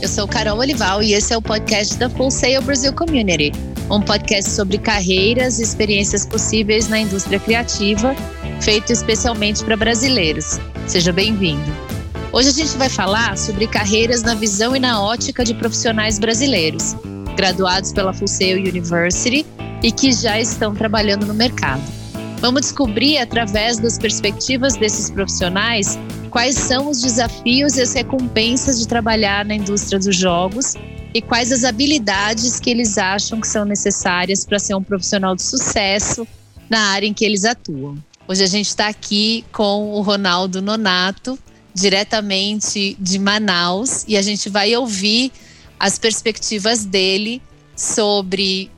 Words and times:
Eu 0.00 0.08
sou 0.08 0.28
Carol 0.28 0.58
Olival 0.58 1.02
e 1.02 1.12
esse 1.12 1.32
é 1.32 1.36
o 1.36 1.42
podcast 1.42 1.96
da 1.96 2.08
Full 2.08 2.30
Sail 2.30 2.62
Brasil 2.62 2.92
Community, 2.92 3.52
um 3.90 4.00
podcast 4.00 4.48
sobre 4.48 4.78
carreiras 4.78 5.58
e 5.58 5.64
experiências 5.64 6.24
possíveis 6.24 6.88
na 6.88 7.00
indústria 7.00 7.40
criativa, 7.40 8.14
feito 8.60 8.92
especialmente 8.92 9.64
para 9.64 9.76
brasileiros. 9.76 10.60
Seja 10.86 11.12
bem-vindo. 11.12 11.64
Hoje 12.32 12.50
a 12.50 12.52
gente 12.52 12.78
vai 12.78 12.88
falar 12.88 13.36
sobre 13.36 13.66
carreiras 13.66 14.22
na 14.22 14.34
visão 14.36 14.76
e 14.76 14.78
na 14.78 15.02
ótica 15.02 15.44
de 15.44 15.52
profissionais 15.52 16.20
brasileiros, 16.20 16.94
graduados 17.36 17.92
pela 17.92 18.12
Full 18.12 18.28
Sail 18.28 18.58
University 18.58 19.44
e 19.82 19.90
que 19.90 20.12
já 20.12 20.40
estão 20.40 20.76
trabalhando 20.76 21.26
no 21.26 21.34
mercado. 21.34 21.82
Vamos 22.40 22.60
descobrir, 22.60 23.18
através 23.18 23.78
das 23.78 23.98
perspectivas 23.98 24.76
desses 24.76 25.10
profissionais, 25.10 25.98
quais 26.28 26.54
são 26.56 26.88
os 26.88 27.00
desafios 27.00 27.76
e 27.76 27.82
as 27.82 27.92
recompensas 27.92 28.78
de 28.78 28.86
trabalhar 28.86 29.44
na 29.44 29.54
indústria 29.54 29.98
dos 29.98 30.14
jogos 30.14 30.74
e 31.14 31.22
quais 31.22 31.50
as 31.50 31.64
habilidades 31.64 32.60
que 32.60 32.70
eles 32.70 32.98
acham 32.98 33.40
que 33.40 33.48
são 33.48 33.64
necessárias 33.64 34.44
para 34.44 34.58
ser 34.58 34.74
um 34.74 34.82
profissional 34.82 35.34
de 35.34 35.42
sucesso 35.42 36.26
na 36.68 36.90
área 36.90 37.06
em 37.06 37.14
que 37.14 37.24
eles 37.24 37.44
atuam. 37.44 37.96
Hoje 38.26 38.44
a 38.44 38.46
gente 38.46 38.68
está 38.68 38.88
aqui 38.88 39.44
com 39.50 39.92
o 39.92 40.02
Ronaldo 40.02 40.60
Nonato, 40.60 41.38
diretamente 41.72 42.96
de 43.00 43.18
Manaus, 43.18 44.04
e 44.06 44.16
a 44.16 44.22
gente 44.22 44.50
vai 44.50 44.76
ouvir 44.76 45.32
as 45.80 45.98
perspectivas 45.98 46.84
dele 46.84 47.40
sobre 47.74 48.70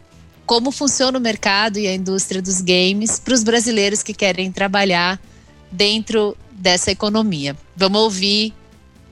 como 0.47 0.71
funciona 0.71 1.19
o 1.19 1.21
mercado 1.21 1.79
e 1.79 1.87
a 1.87 1.95
indústria 1.95 2.41
dos 2.41 2.61
games 2.61 3.19
para 3.19 3.35
os 3.35 3.43
brasileiros 3.43 4.03
que 4.03 4.13
querem 4.13 4.53
trabalhar 4.53 5.21
dentro 5.71 6.37
dessa 6.53 6.91
economia. 6.91 7.57
Vamos 7.77 8.01
ouvir 8.01 8.53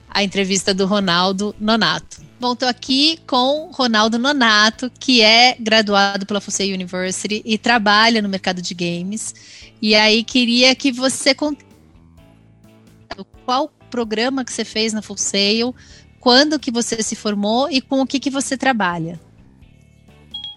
a 0.09 0.23
entrevista 0.23 0.73
do 0.73 0.85
Ronaldo 0.85 1.55
Nonato. 1.59 2.21
Bom, 2.39 2.53
estou 2.53 2.69
aqui 2.69 3.19
com 3.27 3.69
Ronaldo 3.71 4.17
Nonato, 4.17 4.89
que 4.97 5.21
é 5.21 5.57
graduado 5.59 6.25
pela 6.25 6.39
Fusei 6.39 6.73
University 6.73 7.41
e 7.43 7.57
trabalha 7.57 8.21
no 8.21 8.29
mercado 8.29 8.61
de 8.61 8.73
games. 8.73 9.35
E 9.81 9.93
aí 9.93 10.23
queria 10.23 10.73
que 10.73 10.91
você 10.91 11.33
contasse 11.33 11.65
qual 13.45 13.69
programa 13.89 14.45
que 14.45 14.53
você 14.53 14.63
fez 14.63 14.93
na 14.93 15.01
Full 15.01 15.17
Sail, 15.17 15.75
quando 16.19 16.59
que 16.59 16.71
você 16.71 17.03
se 17.03 17.15
formou 17.15 17.69
e 17.69 17.81
com 17.81 18.01
o 18.01 18.07
que, 18.07 18.19
que 18.19 18.29
você 18.29 18.55
trabalha. 18.55 19.19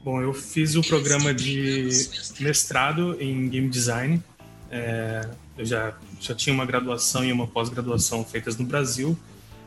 Bom, 0.04 0.20
eu 0.20 0.34
fiz 0.34 0.74
o 0.74 0.82
programa 0.82 1.32
de 1.32 1.88
mestrado 2.40 3.16
em 3.20 3.48
Game 3.48 3.68
Design. 3.68 4.22
É, 4.70 5.28
eu 5.56 5.64
já, 5.64 5.96
já 6.20 6.34
tinha 6.34 6.54
uma 6.54 6.64
graduação 6.64 7.24
e 7.24 7.32
uma 7.32 7.46
pós-graduação 7.46 8.24
feitas 8.24 8.56
no 8.56 8.64
Brasil. 8.64 9.18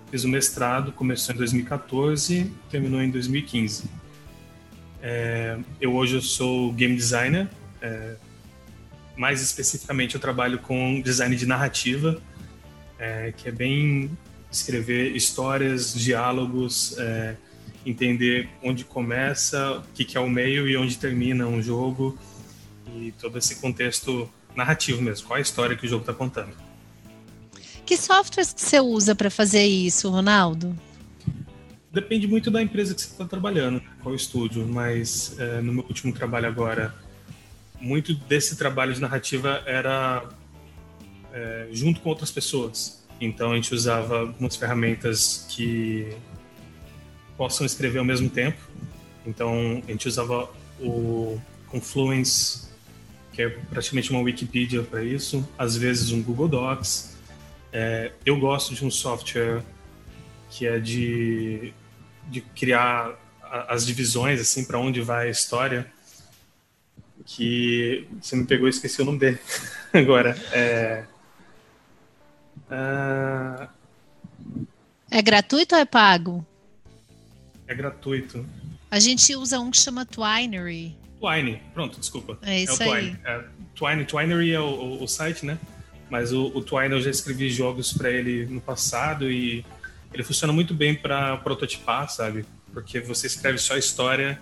Fiz 0.09 0.23
o 0.23 0.27
mestrado, 0.27 0.91
começou 0.91 1.33
em 1.33 1.37
2014, 1.37 2.51
terminou 2.69 3.01
em 3.01 3.09
2015. 3.09 3.85
É, 5.01 5.57
eu 5.79 5.93
hoje 5.93 6.15
eu 6.15 6.21
sou 6.21 6.71
game 6.73 6.95
designer. 6.95 7.49
É, 7.81 8.15
mais 9.15 9.41
especificamente, 9.41 10.15
eu 10.15 10.21
trabalho 10.21 10.59
com 10.59 11.01
design 11.01 11.35
de 11.35 11.45
narrativa, 11.45 12.21
é, 12.99 13.33
que 13.35 13.47
é 13.47 13.51
bem 13.51 14.11
escrever 14.51 15.15
histórias, 15.15 15.93
diálogos, 15.93 16.97
é, 16.97 17.35
entender 17.85 18.49
onde 18.63 18.83
começa, 18.83 19.77
o 19.77 19.83
que, 19.93 20.03
que 20.03 20.17
é 20.17 20.19
o 20.19 20.29
meio 20.29 20.67
e 20.67 20.75
onde 20.75 20.97
termina 20.97 21.45
um 21.45 21.61
jogo 21.61 22.17
e 22.95 23.13
todo 23.19 23.37
esse 23.37 23.57
contexto 23.57 24.29
narrativo 24.55 25.01
mesmo, 25.01 25.27
qual 25.27 25.37
a 25.37 25.41
história 25.41 25.75
que 25.75 25.85
o 25.85 25.89
jogo 25.89 26.01
está 26.01 26.13
contando. 26.13 26.55
Que 27.85 27.97
softwares 27.97 28.53
que 28.53 28.61
você 28.61 28.79
usa 28.79 29.13
para 29.13 29.29
fazer 29.29 29.65
isso, 29.65 30.09
Ronaldo? 30.09 30.75
Depende 31.91 32.27
muito 32.27 32.49
da 32.51 32.61
empresa 32.61 32.93
que 32.93 33.01
você 33.01 33.07
está 33.07 33.25
trabalhando, 33.25 33.81
qual 34.01 34.13
estúdio, 34.15 34.67
mas 34.67 35.39
é, 35.39 35.61
no 35.61 35.71
meu 35.71 35.83
último 35.83 36.11
trabalho 36.11 36.47
agora, 36.47 36.93
muito 37.79 38.13
desse 38.13 38.57
trabalho 38.57 38.93
de 38.93 38.99
narrativa 38.99 39.61
era 39.65 40.27
é, 41.31 41.67
junto 41.71 42.01
com 42.01 42.09
outras 42.09 42.31
pessoas. 42.31 43.05
Então 43.21 43.51
a 43.51 43.55
gente 43.55 43.73
usava 43.73 44.21
algumas 44.21 44.55
ferramentas 44.55 45.45
que 45.49 46.15
possam 47.37 47.65
escrever 47.65 47.99
ao 47.99 48.05
mesmo 48.05 48.29
tempo. 48.29 48.57
Então 49.25 49.81
a 49.87 49.91
gente 49.91 50.07
usava 50.07 50.49
o 50.79 51.39
Confluence 51.67 52.67
que 53.35 53.41
é 53.41 53.49
praticamente 53.49 54.11
uma 54.11 54.21
Wikipedia 54.21 54.81
para 54.81 55.03
isso, 55.03 55.47
às 55.57 55.75
vezes 55.75 56.11
um 56.11 56.23
Google 56.23 56.47
Docs. 56.47 57.17
É, 57.71 58.13
eu 58.25 58.39
gosto 58.39 58.73
de 58.73 58.85
um 58.85 58.89
software 58.89 59.61
que 60.49 60.65
é 60.65 60.79
de, 60.79 61.73
de 62.29 62.39
criar 62.39 63.13
as 63.67 63.85
divisões 63.85 64.39
assim 64.39 64.63
para 64.63 64.79
onde 64.79 65.01
vai 65.01 65.27
a 65.27 65.31
história 65.31 65.85
que 67.25 68.07
você 68.21 68.35
me 68.37 68.45
pegou 68.45 68.67
e 68.67 68.69
esqueci 68.69 69.01
o 69.01 69.05
nome 69.05 69.19
dele 69.19 69.39
agora. 69.93 70.37
É 70.53 71.03
é 75.11 75.21
gratuito 75.21 75.75
ou 75.75 75.81
é 75.81 75.85
pago? 75.85 76.45
é 77.67 77.75
gratuito. 77.75 78.45
A 78.89 78.99
gente 78.99 79.35
usa 79.35 79.59
um 79.59 79.71
que 79.71 79.77
chama 79.77 80.05
Twinery 80.05 80.95
Twine, 81.19 81.61
pronto, 81.73 81.99
desculpa. 81.99 82.37
É 82.41 82.61
isso 82.61 82.83
é 82.83 82.87
o 82.87 82.89
Twine. 82.89 83.07
aí. 83.07 83.17
É, 83.25 83.43
Twine, 83.73 84.05
Twinery 84.05 84.53
é 84.53 84.59
o, 84.59 84.65
o, 84.65 85.03
o, 85.03 85.07
site, 85.07 85.45
né? 85.45 85.57
Mas 86.09 86.31
o, 86.31 86.47
o 86.47 86.61
Twine 86.61 86.93
eu 86.93 87.01
já 87.01 87.09
escrevi 87.09 87.49
jogos 87.49 87.93
para 87.93 88.09
ele 88.09 88.45
no 88.45 88.61
passado 88.61 89.29
e 89.29 89.65
ele 90.13 90.23
funciona 90.23 90.53
muito 90.53 90.73
bem 90.73 90.95
para 90.95 91.37
prototipar, 91.37 92.09
sabe? 92.09 92.45
Porque 92.71 92.99
você 92.99 93.27
escreve 93.27 93.57
só 93.57 93.73
a 93.73 93.77
história 93.77 94.39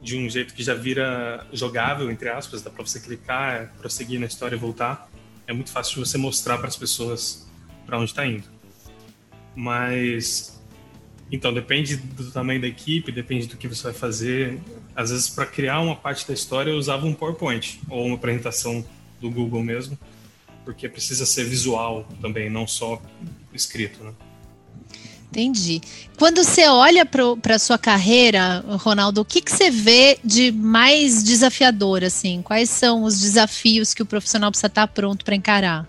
de 0.00 0.18
um 0.18 0.28
jeito 0.28 0.52
que 0.52 0.62
já 0.62 0.74
vira 0.74 1.46
jogável, 1.52 2.10
entre 2.10 2.28
aspas, 2.28 2.62
dá 2.62 2.70
para 2.70 2.84
você 2.84 3.00
clicar, 3.00 3.72
prosseguir 3.78 4.20
na 4.20 4.26
história 4.26 4.54
e 4.54 4.58
voltar. 4.58 5.08
É 5.46 5.52
muito 5.52 5.70
fácil 5.70 5.94
de 5.94 6.08
você 6.08 6.18
mostrar 6.18 6.58
para 6.58 6.68
as 6.68 6.76
pessoas 6.76 7.48
para 7.86 7.98
onde 7.98 8.10
está 8.10 8.26
indo. 8.26 8.44
Mas 9.56 10.62
então, 11.34 11.52
depende 11.52 11.96
do 11.96 12.30
tamanho 12.30 12.60
da 12.60 12.68
equipe, 12.68 13.10
depende 13.10 13.48
do 13.48 13.56
que 13.56 13.66
você 13.66 13.82
vai 13.82 13.92
fazer. 13.92 14.60
Às 14.94 15.10
vezes, 15.10 15.28
para 15.28 15.44
criar 15.44 15.80
uma 15.80 15.96
parte 15.96 16.26
da 16.28 16.32
história, 16.32 16.70
eu 16.70 16.76
usava 16.76 17.06
um 17.06 17.12
PowerPoint 17.12 17.80
ou 17.90 18.06
uma 18.06 18.14
apresentação 18.14 18.84
do 19.20 19.28
Google 19.28 19.62
mesmo, 19.62 19.98
porque 20.64 20.88
precisa 20.88 21.26
ser 21.26 21.44
visual 21.44 22.06
também, 22.20 22.48
não 22.48 22.68
só 22.68 23.02
escrito, 23.52 24.04
né? 24.04 24.12
Entendi. 25.30 25.80
Quando 26.16 26.44
você 26.44 26.68
olha 26.68 27.04
para 27.04 27.56
a 27.56 27.58
sua 27.58 27.76
carreira, 27.76 28.64
Ronaldo, 28.78 29.22
o 29.22 29.24
que, 29.24 29.42
que 29.42 29.50
você 29.50 29.68
vê 29.68 30.16
de 30.24 30.52
mais 30.52 31.24
desafiador? 31.24 32.04
Assim? 32.04 32.40
Quais 32.40 32.70
são 32.70 33.02
os 33.02 33.20
desafios 33.20 33.92
que 33.92 34.02
o 34.02 34.06
profissional 34.06 34.52
precisa 34.52 34.68
estar 34.68 34.86
pronto 34.86 35.24
para 35.24 35.34
encarar? 35.34 35.88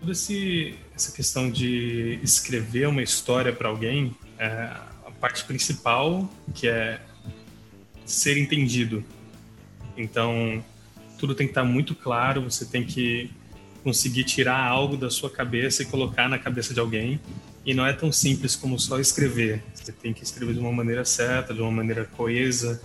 Todo 0.00 0.10
esse 0.10 0.74
essa 1.02 1.12
questão 1.12 1.50
de 1.50 2.20
escrever 2.22 2.86
uma 2.86 3.02
história 3.02 3.52
para 3.52 3.68
alguém, 3.68 4.14
é 4.38 4.46
a 5.04 5.10
parte 5.20 5.44
principal, 5.44 6.32
que 6.54 6.68
é 6.68 7.00
ser 8.04 8.38
entendido. 8.38 9.04
Então, 9.96 10.64
tudo 11.18 11.34
tem 11.34 11.46
que 11.46 11.50
estar 11.50 11.64
muito 11.64 11.94
claro, 11.94 12.42
você 12.42 12.64
tem 12.64 12.84
que 12.84 13.30
conseguir 13.82 14.22
tirar 14.22 14.64
algo 14.64 14.96
da 14.96 15.10
sua 15.10 15.28
cabeça 15.28 15.82
e 15.82 15.86
colocar 15.86 16.28
na 16.28 16.38
cabeça 16.38 16.72
de 16.72 16.78
alguém. 16.78 17.20
E 17.66 17.74
não 17.74 17.84
é 17.84 17.92
tão 17.92 18.12
simples 18.12 18.54
como 18.54 18.78
só 18.78 19.00
escrever. 19.00 19.62
Você 19.74 19.90
tem 19.90 20.12
que 20.12 20.22
escrever 20.22 20.54
de 20.54 20.60
uma 20.60 20.72
maneira 20.72 21.04
certa, 21.04 21.52
de 21.52 21.60
uma 21.60 21.70
maneira 21.70 22.04
coesa. 22.04 22.80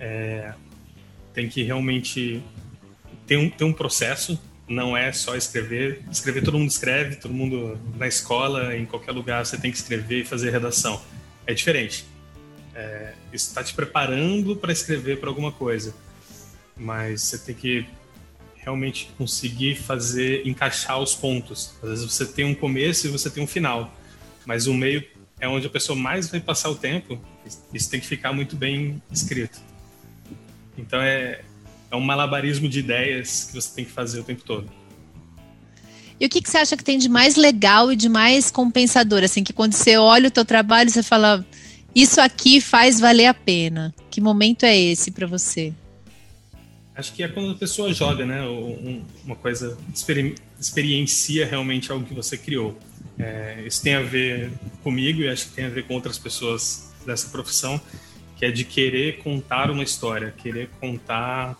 É, 0.00 0.54
tem 1.34 1.48
que 1.48 1.62
realmente 1.62 2.42
ter 3.26 3.36
um, 3.36 3.50
ter 3.50 3.64
um 3.64 3.72
processo 3.72 4.38
não 4.72 4.96
é 4.96 5.12
só 5.12 5.36
escrever. 5.36 6.02
Escrever 6.10 6.42
todo 6.42 6.58
mundo 6.58 6.70
escreve, 6.70 7.16
todo 7.16 7.32
mundo 7.32 7.78
na 7.96 8.08
escola, 8.08 8.74
em 8.76 8.86
qualquer 8.86 9.12
lugar 9.12 9.44
você 9.44 9.56
tem 9.56 9.70
que 9.70 9.76
escrever 9.76 10.22
e 10.22 10.24
fazer 10.24 10.50
redação. 10.50 11.00
É 11.46 11.52
diferente. 11.52 12.06
É, 12.74 13.12
isso 13.32 13.48
está 13.48 13.62
te 13.62 13.74
preparando 13.74 14.56
para 14.56 14.72
escrever 14.72 15.20
para 15.20 15.28
alguma 15.28 15.52
coisa, 15.52 15.94
mas 16.76 17.20
você 17.22 17.38
tem 17.38 17.54
que 17.54 17.86
realmente 18.56 19.10
conseguir 19.18 19.76
fazer 19.76 20.46
encaixar 20.46 20.98
os 20.98 21.14
pontos. 21.14 21.74
Às 21.82 21.90
vezes 21.90 22.04
você 22.04 22.24
tem 22.24 22.44
um 22.44 22.54
começo 22.54 23.06
e 23.06 23.10
você 23.10 23.28
tem 23.28 23.42
um 23.42 23.46
final, 23.46 23.94
mas 24.46 24.66
o 24.66 24.72
meio 24.72 25.04
é 25.38 25.48
onde 25.48 25.66
a 25.66 25.70
pessoa 25.70 25.98
mais 25.98 26.30
vai 26.30 26.40
passar 26.40 26.70
o 26.70 26.74
tempo. 26.74 27.20
Isso 27.74 27.90
tem 27.90 28.00
que 28.00 28.06
ficar 28.06 28.32
muito 28.32 28.56
bem 28.56 29.02
escrito. 29.10 29.60
Então 30.78 31.00
é, 31.02 31.42
é 31.92 31.96
um 31.96 32.00
malabarismo 32.00 32.68
de 32.68 32.78
ideias 32.78 33.44
que 33.44 33.54
você 33.54 33.74
tem 33.76 33.84
que 33.84 33.90
fazer 33.90 34.18
o 34.18 34.24
tempo 34.24 34.42
todo. 34.42 34.68
E 36.18 36.24
o 36.24 36.28
que, 36.28 36.40
que 36.40 36.48
você 36.48 36.56
acha 36.56 36.76
que 36.76 36.82
tem 36.82 36.98
de 36.98 37.08
mais 37.08 37.36
legal 37.36 37.92
e 37.92 37.96
de 37.96 38.08
mais 38.08 38.50
compensador? 38.50 39.22
Assim, 39.22 39.44
que 39.44 39.52
quando 39.52 39.74
você 39.74 39.98
olha 39.98 40.28
o 40.28 40.30
teu 40.30 40.44
trabalho, 40.44 40.88
você 40.88 41.02
fala, 41.02 41.44
isso 41.94 42.20
aqui 42.20 42.60
faz 42.60 42.98
valer 42.98 43.26
a 43.26 43.34
pena. 43.34 43.94
Que 44.10 44.20
momento 44.20 44.64
é 44.64 44.76
esse 44.76 45.10
para 45.10 45.26
você? 45.26 45.74
Acho 46.94 47.12
que 47.12 47.22
é 47.22 47.28
quando 47.28 47.50
a 47.52 47.54
pessoa 47.54 47.92
joga, 47.92 48.24
né? 48.24 48.40
uma 49.24 49.36
coisa, 49.36 49.76
experiencia 50.58 51.44
realmente 51.44 51.92
algo 51.92 52.06
que 52.06 52.14
você 52.14 52.38
criou. 52.38 52.78
É, 53.18 53.64
isso 53.66 53.82
tem 53.82 53.94
a 53.94 54.02
ver 54.02 54.50
comigo 54.82 55.20
e 55.20 55.28
acho 55.28 55.48
que 55.48 55.54
tem 55.54 55.66
a 55.66 55.70
ver 55.70 55.84
com 55.86 55.94
outras 55.94 56.18
pessoas 56.18 56.90
dessa 57.04 57.28
profissão, 57.28 57.80
que 58.36 58.46
é 58.46 58.50
de 58.50 58.64
querer 58.64 59.18
contar 59.18 59.70
uma 59.70 59.82
história, 59.82 60.32
querer 60.38 60.70
contar 60.80 61.56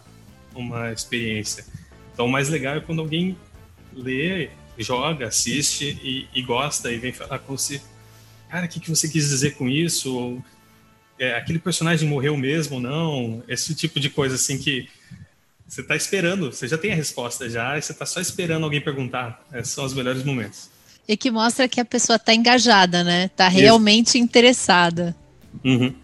uma 0.54 0.92
experiência. 0.92 1.64
Então, 2.12 2.26
o 2.26 2.30
mais 2.30 2.48
legal 2.48 2.76
é 2.76 2.80
quando 2.80 3.00
alguém 3.00 3.36
lê, 3.94 4.50
joga, 4.78 5.26
assiste 5.26 5.98
e, 6.02 6.28
e 6.34 6.42
gosta 6.42 6.90
e 6.90 6.98
vem 6.98 7.12
falar 7.12 7.38
com 7.38 7.56
você, 7.56 7.80
cara, 8.50 8.66
o 8.66 8.68
que, 8.68 8.80
que 8.80 8.90
você 8.90 9.08
quis 9.08 9.28
dizer 9.28 9.56
com 9.56 9.68
isso? 9.68 10.14
Ou, 10.14 10.44
é, 11.18 11.36
aquele 11.36 11.58
personagem 11.58 12.08
morreu 12.08 12.36
mesmo 12.36 12.76
ou 12.76 12.82
não? 12.82 13.42
Esse 13.46 13.74
tipo 13.74 14.00
de 14.00 14.10
coisa 14.10 14.34
assim 14.34 14.58
que 14.58 14.88
você 15.68 15.80
está 15.80 15.96
esperando, 15.96 16.52
você 16.52 16.68
já 16.68 16.76
tem 16.76 16.92
a 16.92 16.94
resposta 16.94 17.48
já, 17.48 17.78
e 17.78 17.82
você 17.82 17.92
está 17.92 18.04
só 18.04 18.20
esperando 18.20 18.64
alguém 18.64 18.80
perguntar. 18.80 19.42
Esses 19.54 19.72
são 19.72 19.84
os 19.84 19.94
melhores 19.94 20.22
momentos. 20.22 20.68
E 21.08 21.16
que 21.16 21.30
mostra 21.30 21.66
que 21.66 21.80
a 21.80 21.84
pessoa 21.84 22.16
está 22.16 22.34
engajada, 22.34 23.02
né? 23.02 23.24
Está 23.24 23.48
realmente 23.48 24.08
Isso. 24.08 24.18
interessada. 24.18 25.16
Uhum. 25.64 25.94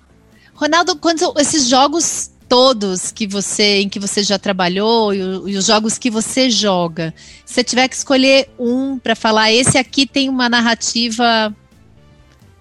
Ronaldo, 0.54 0.96
quando 0.96 1.34
esses 1.38 1.68
jogos 1.68 2.30
todos 2.48 3.12
que 3.12 3.26
você 3.26 3.80
em 3.80 3.88
que 3.88 4.00
você 4.00 4.22
já 4.22 4.38
trabalhou 4.38 5.12
e, 5.12 5.18
e 5.18 5.56
os 5.56 5.66
jogos 5.66 5.98
que 5.98 6.10
você 6.10 6.48
joga, 6.48 7.14
se 7.44 7.54
você 7.54 7.64
tiver 7.64 7.88
que 7.88 7.94
escolher 7.94 8.48
um 8.58 8.98
para 8.98 9.14
falar, 9.14 9.52
esse 9.52 9.76
aqui 9.76 10.06
tem 10.06 10.28
uma 10.28 10.48
narrativa 10.48 11.54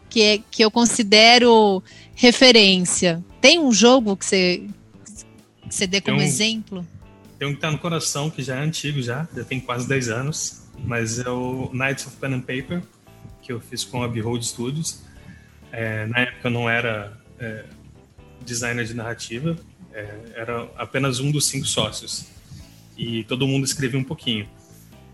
que, 0.10 0.22
é, 0.22 0.40
que 0.52 0.64
eu 0.64 0.70
considero 0.70 1.82
referência. 2.16 3.24
Tem 3.40 3.60
um 3.60 3.72
jogo 3.72 4.18
que 4.18 4.26
você, 4.26 4.64
que 5.70 5.76
você 5.76 5.88
dê 5.88 6.02
como 6.02 6.18
um, 6.18 6.22
exemplo? 6.22 6.86
Tem 7.38 7.48
um 7.48 7.54
que 7.54 7.62
tá 7.62 7.72
no 7.72 7.78
coração, 7.78 8.30
que 8.30 8.42
já 8.42 8.56
é 8.56 8.60
antigo 8.60 9.02
já, 9.02 9.28
já 9.36 9.44
tem 9.44 9.60
quase 9.60 9.88
10 9.88 10.10
anos, 10.10 10.64
mas 10.84 11.20
é 11.20 11.30
o 11.30 11.70
Knights 11.72 12.08
of 12.08 12.16
Pen 12.18 12.34
and 12.34 12.42
Paper, 12.42 12.82
que 13.42 13.52
eu 13.52 13.60
fiz 13.60 13.84
com 13.84 14.04
a 14.04 14.08
Behold 14.08 14.44
Studios. 14.44 15.04
É, 15.72 16.06
na 16.08 16.20
época 16.20 16.48
eu 16.48 16.52
não 16.52 16.70
era 16.70 17.18
é, 17.40 17.66
designer 18.44 18.86
de 18.86 18.94
narrativa, 18.94 19.56
era 20.36 20.70
apenas 20.78 21.20
um 21.20 21.32
dos 21.32 21.46
cinco 21.48 21.66
sócios. 21.66 22.26
E 22.98 23.24
todo 23.26 23.48
mundo 23.48 23.66
escrevia 23.66 24.00
um 24.00 24.04
pouquinho. 24.04 24.48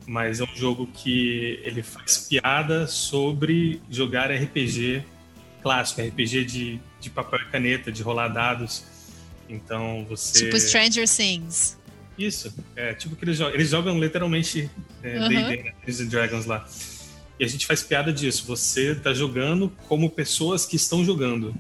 Mas 0.06 0.40
é 0.40 0.44
um 0.44 0.56
jogo 0.56 0.88
que 0.88 1.60
ele 1.64 1.82
faz 1.82 2.18
piada 2.30 2.88
sobre 2.88 3.82
jogar 3.90 4.32
RPG 4.32 5.04
clássico, 5.62 6.02
RPG 6.02 6.44
de, 6.44 6.80
de 7.00 7.10
papel 7.10 7.40
e 7.40 7.46
caneta, 7.46 7.92
de 7.92 8.04
rolar 8.04 8.28
dados. 8.28 8.84
Então 9.50 10.06
você. 10.08 10.46
Tipo 10.46 10.60
Stranger 10.60 11.08
Things. 11.08 11.80
Isso, 12.18 12.54
é 12.76 12.94
tipo 12.94 13.16
que 13.16 13.26
eles 13.26 13.38
jogam, 13.38 13.54
eles 13.56 13.70
jogam 13.70 14.00
literalmente 14.00 14.70
é, 15.02 15.20
uhum. 15.20 15.30
D&D, 15.30 15.64
né? 15.64 15.74
Dungeons 15.86 16.10
Dragons 16.10 16.46
lá. 16.46 16.68
E 17.40 17.44
a 17.44 17.48
gente 17.48 17.66
faz 17.66 17.82
piada 17.82 18.14
disso, 18.14 18.46
você 18.46 18.94
tá 18.94 19.14
jogando 19.14 19.72
como 19.88 20.10
pessoas 20.10 20.66
que 20.66 20.76
estão 20.76 21.04
jogando. 21.04 21.56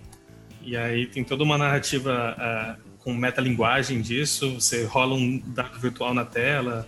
E 0.61 0.77
aí 0.77 1.07
tem 1.07 1.23
toda 1.23 1.43
uma 1.43 1.57
narrativa 1.57 2.77
com 3.03 3.13
metalinguagem 3.13 4.01
disso, 4.01 4.55
você 4.55 4.85
rola 4.85 5.15
um 5.15 5.41
dado 5.47 5.77
virtual 5.79 6.13
na 6.13 6.23
tela, 6.23 6.87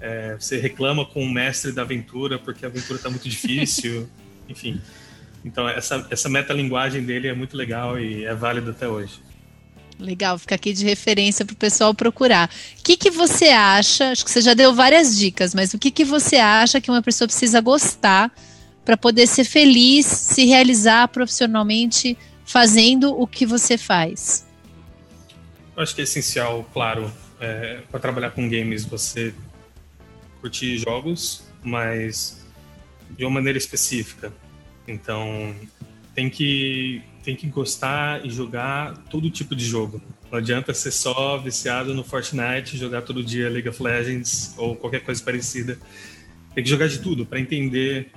é, 0.00 0.36
você 0.38 0.58
reclama 0.58 1.06
com 1.06 1.22
o 1.22 1.30
mestre 1.30 1.72
da 1.72 1.82
aventura 1.82 2.38
porque 2.38 2.64
a 2.64 2.68
aventura 2.68 2.98
tá 2.98 3.08
muito 3.08 3.28
difícil, 3.28 4.08
enfim. 4.48 4.80
Então 5.44 5.68
essa, 5.68 6.06
essa 6.10 6.28
metalinguagem 6.28 7.04
dele 7.04 7.28
é 7.28 7.34
muito 7.34 7.56
legal 7.56 7.98
e 7.98 8.24
é 8.24 8.34
válida 8.34 8.72
até 8.72 8.88
hoje. 8.88 9.20
Legal, 9.98 10.36
fica 10.38 10.56
aqui 10.56 10.72
de 10.72 10.84
referência 10.84 11.44
para 11.44 11.52
o 11.54 11.56
pessoal 11.56 11.94
procurar. 11.94 12.50
O 12.78 12.82
que, 12.82 12.96
que 12.96 13.10
você 13.10 13.46
acha? 13.48 14.10
Acho 14.10 14.24
que 14.24 14.30
você 14.30 14.40
já 14.40 14.52
deu 14.52 14.74
várias 14.74 15.16
dicas, 15.16 15.54
mas 15.54 15.72
o 15.72 15.78
que, 15.78 15.90
que 15.90 16.04
você 16.04 16.36
acha 16.36 16.80
que 16.80 16.90
uma 16.90 17.02
pessoa 17.02 17.28
precisa 17.28 17.60
gostar 17.60 18.34
para 18.84 18.96
poder 18.96 19.26
ser 19.28 19.44
feliz, 19.44 20.04
se 20.04 20.44
realizar 20.44 21.08
profissionalmente 21.08 22.18
fazendo 22.44 23.18
o 23.18 23.26
que 23.26 23.46
você 23.46 23.78
faz? 23.78 24.44
Eu 25.76 25.82
acho 25.82 25.94
que 25.94 26.00
é 26.00 26.04
essencial, 26.04 26.64
claro, 26.72 27.10
é, 27.40 27.80
para 27.90 27.98
trabalhar 27.98 28.30
com 28.30 28.48
games, 28.48 28.84
você 28.84 29.34
curtir 30.40 30.78
jogos, 30.78 31.44
mas 31.62 32.44
de 33.10 33.24
uma 33.24 33.30
maneira 33.30 33.58
específica. 33.58 34.32
Então, 34.86 35.54
tem 36.14 36.30
que 36.30 37.02
tem 37.24 37.34
que 37.34 37.46
gostar 37.46 38.24
e 38.24 38.30
jogar 38.30 38.98
todo 39.08 39.30
tipo 39.30 39.56
de 39.56 39.64
jogo. 39.64 40.00
Não 40.30 40.38
adianta 40.38 40.74
ser 40.74 40.90
só 40.90 41.38
viciado 41.38 41.94
no 41.94 42.04
Fortnite, 42.04 42.76
jogar 42.76 43.02
todo 43.02 43.24
dia 43.24 43.48
League 43.48 43.68
of 43.68 43.82
Legends 43.82 44.54
ou 44.58 44.76
qualquer 44.76 45.00
coisa 45.00 45.22
parecida. 45.24 45.78
Tem 46.54 46.62
que 46.62 46.68
jogar 46.68 46.86
de 46.86 46.98
tudo 46.98 47.24
para 47.24 47.40
entender 47.40 48.10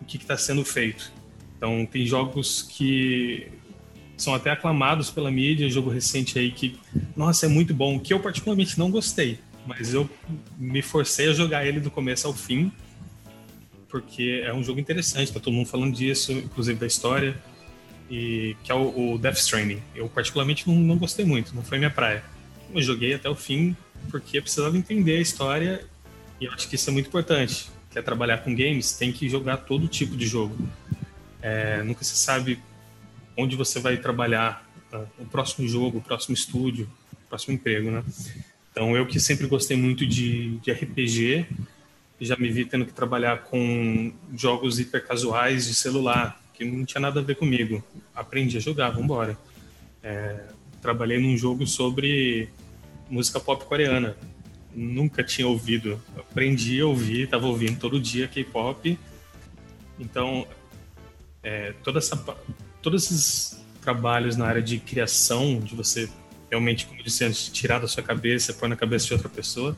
o 0.00 0.04
que 0.04 0.16
está 0.16 0.36
sendo 0.36 0.64
feito. 0.64 1.12
Então, 1.56 1.84
tem 1.84 2.06
jogos 2.06 2.62
que 2.62 3.48
são 4.16 4.34
até 4.34 4.50
aclamados 4.50 5.10
pela 5.10 5.30
mídia, 5.30 5.68
jogo 5.68 5.90
recente 5.90 6.38
aí 6.38 6.50
que, 6.50 6.78
nossa, 7.16 7.46
é 7.46 7.48
muito 7.48 7.74
bom, 7.74 7.98
que 7.98 8.12
eu 8.12 8.20
particularmente 8.20 8.78
não 8.78 8.90
gostei, 8.90 9.38
mas 9.66 9.92
eu 9.92 10.08
me 10.58 10.82
forcei 10.82 11.28
a 11.28 11.32
jogar 11.32 11.66
ele 11.66 11.80
do 11.80 11.90
começo 11.90 12.26
ao 12.26 12.32
fim, 12.32 12.70
porque 13.88 14.42
é 14.44 14.52
um 14.52 14.62
jogo 14.62 14.80
interessante, 14.80 15.32
tá 15.32 15.40
todo 15.40 15.52
mundo 15.52 15.68
falando 15.68 15.94
disso, 15.94 16.32
inclusive 16.32 16.78
da 16.78 16.86
história 16.86 17.36
e 18.10 18.56
que 18.62 18.70
é 18.70 18.74
o, 18.74 19.14
o 19.14 19.18
Death 19.18 19.38
Stranding. 19.38 19.82
Eu 19.94 20.08
particularmente 20.08 20.68
não, 20.68 20.76
não 20.76 20.96
gostei 20.96 21.24
muito, 21.24 21.54
não 21.54 21.62
foi 21.62 21.78
minha 21.78 21.90
praia. 21.90 22.22
Eu 22.74 22.82
joguei 22.82 23.14
até 23.14 23.28
o 23.28 23.34
fim 23.34 23.76
porque 24.10 24.38
eu 24.38 24.42
precisava 24.42 24.76
entender 24.76 25.16
a 25.16 25.20
história 25.20 25.84
e 26.40 26.44
eu 26.44 26.52
acho 26.52 26.68
que 26.68 26.74
isso 26.74 26.90
é 26.90 26.92
muito 26.92 27.06
importante. 27.06 27.70
Quer 27.90 28.02
trabalhar 28.02 28.38
com 28.38 28.54
games, 28.54 28.92
tem 28.92 29.12
que 29.12 29.28
jogar 29.28 29.58
todo 29.58 29.86
tipo 29.88 30.16
de 30.16 30.26
jogo. 30.26 30.56
É, 31.40 31.82
nunca 31.82 32.04
se 32.04 32.16
sabe 32.16 32.58
onde 33.36 33.56
você 33.56 33.80
vai 33.80 33.96
trabalhar 33.96 34.68
uh, 34.92 35.06
o 35.18 35.26
próximo 35.26 35.66
jogo, 35.68 35.98
o 35.98 36.02
próximo 36.02 36.34
estúdio, 36.34 36.88
o 37.12 37.28
próximo 37.28 37.54
emprego, 37.54 37.90
né? 37.90 38.04
Então 38.70 38.96
eu 38.96 39.06
que 39.06 39.20
sempre 39.20 39.46
gostei 39.46 39.76
muito 39.76 40.06
de, 40.06 40.56
de 40.58 40.72
RPG, 40.72 41.46
já 42.20 42.36
me 42.36 42.50
vi 42.50 42.64
tendo 42.64 42.86
que 42.86 42.92
trabalhar 42.92 43.42
com 43.42 44.12
jogos 44.34 44.78
hipercasuais 44.78 45.66
de 45.66 45.74
celular, 45.74 46.40
que 46.52 46.64
não 46.64 46.84
tinha 46.84 47.00
nada 47.00 47.20
a 47.20 47.22
ver 47.22 47.36
comigo. 47.36 47.82
Aprendi 48.14 48.56
a 48.56 48.60
jogar, 48.60 48.90
vambora. 48.90 49.36
É, 50.02 50.44
trabalhei 50.80 51.18
num 51.18 51.36
jogo 51.36 51.66
sobre 51.66 52.48
música 53.10 53.40
pop 53.40 53.64
coreana. 53.64 54.16
Nunca 54.74 55.22
tinha 55.22 55.46
ouvido. 55.46 56.00
Aprendi 56.16 56.80
a 56.80 56.86
ouvir, 56.86 57.24
estava 57.24 57.46
ouvindo 57.46 57.78
todo 57.78 58.00
dia 58.00 58.28
K-pop. 58.28 58.98
Então, 59.98 60.46
é, 61.42 61.72
toda 61.82 61.98
essa, 61.98 62.16
todos 62.84 63.04
esses 63.04 63.64
trabalhos 63.80 64.36
na 64.36 64.46
área 64.46 64.62
de 64.62 64.78
criação, 64.78 65.58
de 65.58 65.74
você 65.74 66.08
realmente, 66.50 66.86
como 66.86 67.00
eu 67.00 67.04
disse 67.04 67.24
antes, 67.24 67.48
tirar 67.48 67.80
da 67.80 67.88
sua 67.88 68.02
cabeça, 68.02 68.52
pôr 68.52 68.68
na 68.68 68.76
cabeça 68.76 69.06
de 69.06 69.14
outra 69.14 69.28
pessoa, 69.28 69.76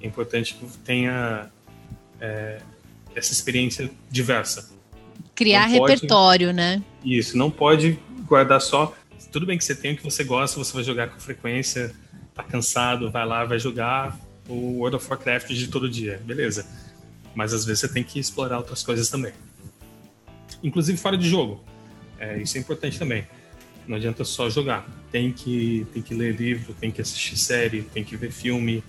é 0.00 0.06
importante 0.06 0.54
que 0.54 0.66
tenha 0.78 1.50
é, 2.20 2.62
essa 3.14 3.32
experiência 3.32 3.90
diversa 4.10 4.78
Criar 5.34 5.66
repertório, 5.66 6.52
né? 6.52 6.82
Isso, 7.04 7.36
não 7.36 7.48
pode 7.48 7.98
guardar 8.26 8.60
só. 8.60 8.92
Tudo 9.30 9.46
bem 9.46 9.56
que 9.56 9.64
você 9.64 9.74
tem 9.74 9.92
o 9.92 9.96
que 9.96 10.02
você 10.02 10.24
gosta, 10.24 10.58
você 10.58 10.72
vai 10.72 10.82
jogar 10.82 11.08
com 11.08 11.20
frequência, 11.20 11.94
tá 12.34 12.42
cansado, 12.42 13.10
vai 13.10 13.24
lá, 13.24 13.44
vai 13.44 13.58
jogar 13.58 14.18
o 14.48 14.78
World 14.78 14.96
of 14.96 15.08
Warcraft 15.08 15.50
de 15.50 15.68
todo 15.68 15.88
dia, 15.88 16.20
beleza. 16.24 16.66
Mas 17.36 17.52
às 17.52 17.64
vezes 17.64 17.80
você 17.80 17.88
tem 17.88 18.02
que 18.02 18.18
explorar 18.18 18.58
outras 18.58 18.82
coisas 18.82 19.08
também. 19.10 19.32
Inclusive 20.62 20.98
fora 20.98 21.16
de 21.16 21.28
jogo. 21.28 21.62
É, 22.18 22.38
isso 22.38 22.56
é 22.56 22.60
importante 22.60 22.98
também. 22.98 23.26
Não 23.86 23.96
adianta 23.96 24.24
só 24.24 24.50
jogar. 24.50 24.86
Tem 25.10 25.32
que, 25.32 25.86
tem 25.92 26.02
que 26.02 26.14
ler 26.14 26.34
livro, 26.34 26.74
tem 26.74 26.90
que 26.90 27.00
assistir 27.00 27.36
série, 27.38 27.82
tem 27.82 28.04
que 28.04 28.16
ver 28.16 28.30
filme, 28.30 28.84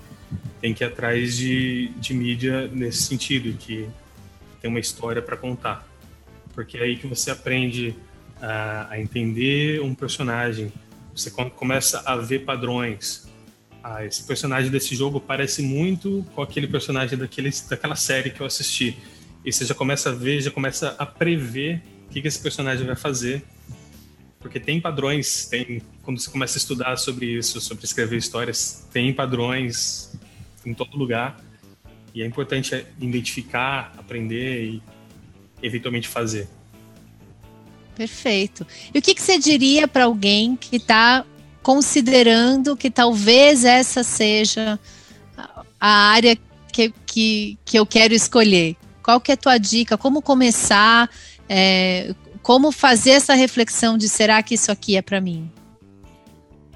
tem 0.59 0.73
que 0.73 0.83
ir 0.83 0.87
atrás 0.87 1.37
de, 1.37 1.89
de 1.97 2.13
mídia 2.13 2.67
nesse 2.67 3.03
sentido, 3.03 3.57
que 3.57 3.87
tem 4.61 4.69
uma 4.69 4.79
história 4.79 5.21
para 5.21 5.37
contar 5.37 5.89
porque 6.59 6.77
é 6.77 6.83
aí 6.83 6.97
que 6.97 7.07
você 7.07 7.31
aprende 7.31 7.95
a, 8.41 8.87
a 8.89 8.99
entender 8.99 9.81
um 9.81 9.95
personagem, 9.95 10.73
você 11.15 11.31
começa 11.31 12.01
a 12.05 12.17
ver 12.17 12.39
padrões. 12.39 13.29
Ah, 13.81 14.05
esse 14.05 14.23
personagem 14.23 14.69
desse 14.69 14.93
jogo 14.93 15.21
parece 15.21 15.61
muito 15.61 16.25
com 16.35 16.41
aquele 16.41 16.67
personagem 16.67 17.17
daquele, 17.17 17.49
daquela 17.69 17.95
série 17.95 18.29
que 18.29 18.41
eu 18.41 18.45
assisti. 18.45 18.97
E 19.45 19.53
você 19.53 19.63
já 19.63 19.73
começa 19.73 20.09
a 20.09 20.11
ver, 20.11 20.41
já 20.41 20.51
começa 20.51 20.95
a 20.99 21.05
prever 21.05 21.81
o 22.09 22.11
que, 22.11 22.21
que 22.23 22.27
esse 22.27 22.39
personagem 22.39 22.85
vai 22.85 22.95
fazer. 22.95 23.43
Porque 24.39 24.59
tem 24.59 24.81
padrões, 24.81 25.45
tem 25.45 25.81
quando 26.01 26.19
você 26.19 26.31
começa 26.31 26.57
a 26.57 26.59
estudar 26.59 26.97
sobre 26.97 27.27
isso, 27.27 27.61
sobre 27.61 27.85
escrever 27.85 28.17
histórias, 28.17 28.87
tem 28.91 29.13
padrões 29.13 30.11
em 30.65 30.73
todo 30.73 30.97
lugar. 30.97 31.39
E 32.15 32.23
é 32.23 32.25
importante 32.25 32.73
identificar, 32.99 33.93
aprender 33.95 34.63
e 34.63 34.83
eventualmente 35.61 36.07
fazer. 36.07 36.47
Perfeito. 37.95 38.65
E 38.93 38.97
o 38.97 39.01
que, 39.01 39.13
que 39.13 39.21
você 39.21 39.37
diria 39.37 39.87
para 39.87 40.05
alguém 40.05 40.55
que 40.55 40.77
está 40.77 41.23
considerando 41.61 42.75
que 42.75 42.89
talvez 42.89 43.63
essa 43.63 44.03
seja 44.03 44.79
a 45.79 46.09
área 46.09 46.35
que, 46.71 46.93
que, 47.05 47.57
que 47.63 47.77
eu 47.77 47.85
quero 47.85 48.13
escolher? 48.15 48.75
Qual 49.03 49.19
que 49.19 49.31
é 49.31 49.33
a 49.33 49.37
tua 49.37 49.57
dica? 49.57 49.97
Como 49.97 50.21
começar? 50.21 51.09
É, 51.49 52.13
como 52.43 52.71
fazer 52.71 53.11
essa 53.11 53.33
reflexão 53.33 53.97
de 53.97 54.07
será 54.07 54.41
que 54.43 54.53
isso 54.53 54.71
aqui 54.71 54.95
é 54.95 55.01
para 55.01 55.19
mim? 55.19 55.51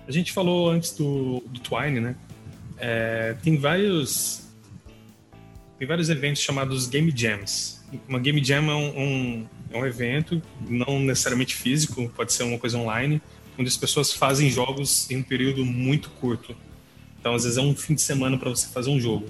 A 0.07 0.11
gente 0.11 0.33
falou 0.33 0.69
antes 0.69 0.91
do, 0.91 1.41
do 1.47 1.59
Twine, 1.59 1.99
né? 1.99 2.15
É, 2.77 3.35
tem 3.41 3.55
vários 3.55 4.43
tem 5.77 5.87
vários 5.87 6.09
eventos 6.09 6.41
chamados 6.41 6.87
Game 6.87 7.13
Jams. 7.15 7.81
Uma 8.07 8.19
Game 8.19 8.43
Jam 8.43 8.69
é 8.69 8.75
um, 8.75 8.99
um, 8.99 9.47
é 9.71 9.77
um 9.77 9.85
evento, 9.85 10.41
não 10.67 10.99
necessariamente 10.99 11.55
físico, 11.55 12.09
pode 12.15 12.33
ser 12.33 12.43
uma 12.43 12.57
coisa 12.57 12.77
online, 12.77 13.21
onde 13.57 13.67
as 13.67 13.77
pessoas 13.77 14.11
fazem 14.11 14.49
jogos 14.49 15.09
em 15.11 15.17
um 15.17 15.23
período 15.23 15.65
muito 15.65 16.09
curto. 16.09 16.55
Então, 17.19 17.35
às 17.35 17.43
vezes, 17.43 17.57
é 17.57 17.61
um 17.61 17.75
fim 17.75 17.95
de 17.95 18.01
semana 18.01 18.37
para 18.37 18.49
você 18.49 18.67
fazer 18.67 18.89
um 18.89 18.99
jogo. 18.99 19.27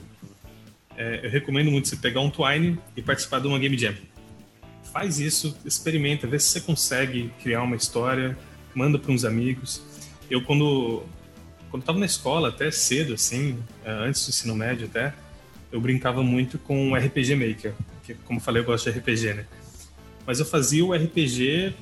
É, 0.96 1.22
eu 1.24 1.30
recomendo 1.30 1.72
muito 1.72 1.88
você 1.88 1.96
pegar 1.96 2.22
um 2.22 2.30
Twine 2.30 2.80
e 2.96 3.02
participar 3.02 3.40
de 3.40 3.48
uma 3.48 3.60
Game 3.60 3.78
Jam. 3.78 3.96
Faz 4.94 5.20
isso, 5.20 5.58
experimenta, 5.66 6.28
vê 6.28 6.40
se 6.40 6.50
você 6.50 6.62
consegue 6.62 7.34
criar 7.42 7.64
uma 7.64 7.76
história, 7.76 8.38
manda 8.76 9.00
para 9.00 9.12
uns 9.12 9.26
amigos. 9.26 9.82
Eu, 10.30 10.44
quando 10.44 11.04
quando 11.74 11.82
estava 11.82 11.98
na 11.98 12.06
escola, 12.06 12.50
até 12.50 12.70
cedo, 12.70 13.16
assim, 13.16 13.58
é, 13.84 13.90
antes 13.90 14.24
do 14.28 14.30
ensino 14.30 14.56
médio 14.56 14.86
até, 14.86 15.12
eu 15.72 15.82
brincava 15.82 16.22
muito 16.22 16.60
com 16.60 16.94
RPG 16.94 17.36
Maker, 17.36 17.74
que, 18.04 18.14
como 18.14 18.40
falei, 18.40 18.62
eu 18.62 18.66
gosto 18.68 18.92
de 18.92 19.00
RPG, 19.00 19.34
né? 19.34 19.48
Mas 20.24 20.40
eu 20.40 20.46
fazia 20.46 20.86
o 20.86 20.94
RPG 20.94 21.74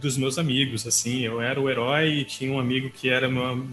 dos 0.00 0.16
meus 0.16 0.38
amigos, 0.38 0.86
assim, 0.86 1.20
eu 1.20 1.42
era 1.42 1.60
o 1.60 1.68
herói 1.68 2.20
e 2.20 2.24
tinha 2.24 2.50
um 2.50 2.58
amigo 2.58 2.88
que 2.88 3.10
era 3.10 3.28
meu 3.28 3.68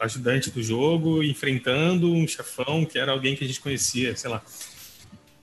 ajudante 0.00 0.50
do 0.50 0.62
jogo, 0.62 1.22
enfrentando 1.22 2.10
um 2.10 2.26
chefão 2.26 2.86
que 2.86 2.98
era 2.98 3.12
alguém 3.12 3.36
que 3.36 3.44
a 3.44 3.46
gente 3.46 3.60
conhecia, 3.60 4.16
sei 4.16 4.30
lá. 4.30 4.40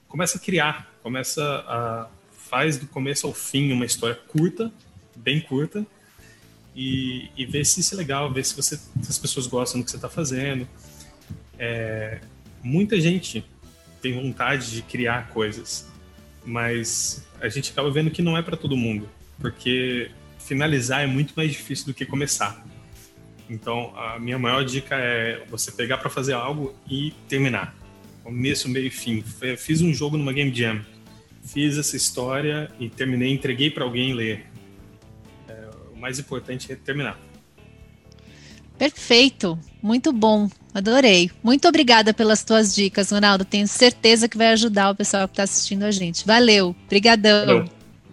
Começa 0.08 0.40
a 0.40 0.42
criar, 0.42 0.92
começa 1.04 1.44
a 1.68 2.08
faz 2.54 2.78
do 2.78 2.86
começo 2.86 3.26
ao 3.26 3.34
fim 3.34 3.72
uma 3.72 3.84
história 3.84 4.14
curta, 4.28 4.72
bem 5.16 5.42
curta, 5.42 5.84
e, 6.76 7.32
e 7.36 7.48
ver 7.48 7.66
se 7.66 7.80
isso 7.80 7.96
é 7.96 7.98
legal, 7.98 8.32
ver 8.32 8.46
se, 8.46 8.56
você, 8.56 8.78
se 8.78 9.10
as 9.10 9.18
pessoas 9.18 9.48
gostam 9.48 9.82
do 9.82 9.86
que 9.86 9.90
você 9.90 9.98
está 9.98 10.08
fazendo. 10.08 10.68
É, 11.58 12.20
muita 12.62 13.02
gente 13.02 13.44
tem 14.04 14.14
vontade 14.14 14.70
de 14.70 14.84
criar 14.84 15.30
coisas, 15.30 15.92
mas 16.46 17.26
a 17.42 17.50
gente 17.50 17.72
acaba 17.72 17.90
vendo 17.90 18.12
que 18.12 18.22
não 18.22 18.38
é 18.38 18.44
para 18.44 18.56
todo 18.56 18.78
mundo, 18.78 19.10
porque 19.40 20.12
finalizar 20.38 21.02
é 21.02 21.08
muito 21.08 21.34
mais 21.36 21.52
difícil 21.52 21.88
do 21.88 21.94
que 21.96 22.06
começar. 22.06 22.64
Então, 23.50 23.98
a 23.98 24.20
minha 24.20 24.38
maior 24.38 24.64
dica 24.64 24.94
é 24.96 25.44
você 25.50 25.72
pegar 25.72 25.98
para 25.98 26.10
fazer 26.12 26.34
algo 26.34 26.76
e 26.88 27.16
terminar. 27.28 27.76
Começo, 28.24 28.70
meio 28.70 28.86
e 28.86 28.92
fim. 28.92 29.24
Fiz 29.58 29.82
um 29.82 29.92
jogo 29.92 30.18
numa 30.18 30.32
Game 30.32 30.54
Jam. 30.54 30.86
Fiz 31.44 31.78
essa 31.78 31.96
história 31.96 32.72
e 32.80 32.90
terminei, 32.90 33.34
entreguei 33.34 33.70
para 33.70 33.84
alguém 33.84 34.14
ler 34.14 34.54
mais 36.04 36.20
importante 36.20 36.70
é 36.70 36.76
terminar. 36.76 37.18
Perfeito, 38.78 39.58
muito 39.82 40.12
bom, 40.12 40.50
adorei. 40.74 41.32
Muito 41.42 41.66
obrigada 41.66 42.14
pelas 42.14 42.44
tuas 42.44 42.76
dicas, 42.76 43.10
Ronaldo. 43.10 43.46
Tenho 43.46 43.66
certeza 43.70 44.28
que 44.28 44.38
vai 44.38 44.48
ajudar 44.48 44.90
o 44.90 44.96
pessoal 44.96 45.30
que 45.30 45.34
está 45.34 45.44
assistindo 45.44 45.84
a 45.84 45.92
gente. 45.92 46.28
Valeu, 46.28 46.76
brigadão. 46.90 47.46
Valeu. 47.46 47.70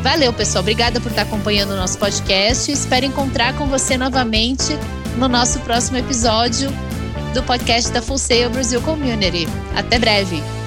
Valeu, 0.02 0.32
pessoal. 0.32 0.62
Obrigada 0.62 1.00
por 1.00 1.10
estar 1.10 1.22
acompanhando 1.22 1.72
o 1.72 1.76
nosso 1.76 1.98
podcast. 1.98 2.70
Espero 2.70 3.06
encontrar 3.06 3.54
com 3.56 3.66
você 3.66 3.96
novamente 3.96 4.76
no 5.16 5.28
nosso 5.28 5.60
próximo 5.60 5.98
episódio 5.98 6.70
do 7.34 7.42
podcast 7.42 7.90
da 7.92 8.00
Full 8.00 8.18
Sail 8.18 8.50
Brasil 8.50 8.80
Community. 8.80 9.46
Até 9.76 9.98
breve. 9.98 10.59